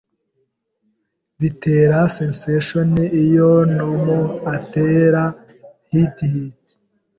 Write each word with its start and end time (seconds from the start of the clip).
Bitera 1.39 1.97
sensation 2.19 2.91
iyo 3.23 3.49
Nomo 3.75 4.19
atera 4.55 5.23
hit-hit. 5.91 6.61